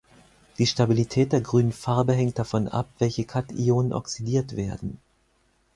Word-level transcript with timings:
Die 0.57 0.65
Stabilität 0.65 1.31
der 1.31 1.41
grünen 1.41 1.71
Farbe 1.71 2.13
hängt 2.13 2.39
davon 2.39 2.67
ab, 2.67 2.89
welche 2.97 3.23
Kationen 3.23 3.93
oxidiert 3.93 4.55
werden. 4.57 4.97